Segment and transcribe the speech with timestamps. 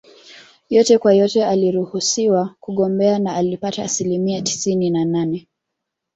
[0.69, 5.47] Yote kwa yote aliruhusiwa kugombea na alipata asilimia tisini na nane